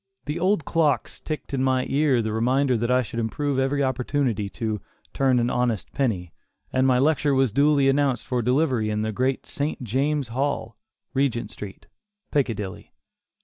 The 0.25 0.39
old 0.39 0.65
clocks 0.65 1.19
ticked 1.19 1.53
in 1.53 1.63
my 1.63 1.85
ear 1.87 2.23
the 2.23 2.33
reminder 2.33 2.75
that 2.75 2.89
I 2.89 3.03
should 3.03 3.19
improve 3.19 3.59
every 3.59 3.83
opportunity 3.83 4.49
to 4.49 4.81
"turn 5.13 5.37
an 5.37 5.51
honest 5.51 5.91
penny," 5.91 6.33
and 6.73 6.87
my 6.87 6.97
lecture 6.97 7.35
was 7.35 7.51
duly 7.51 7.87
announced 7.87 8.25
for 8.25 8.41
delivery 8.41 8.89
in 8.89 9.03
the 9.03 9.11
great 9.11 9.45
St. 9.45 9.83
James' 9.83 10.29
Hall, 10.29 10.75
Regent 11.13 11.51
Street, 11.51 11.85
Piccadilly. 12.31 12.91